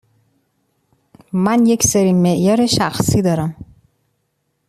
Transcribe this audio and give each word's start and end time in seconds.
من 1.33 1.65
یکسری 1.65 2.13
معیار 2.13 2.65
شخصی 2.67 3.21
دارم. 3.21 3.55